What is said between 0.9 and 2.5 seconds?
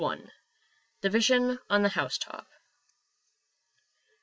THE VISION ON THE HOUSETOP.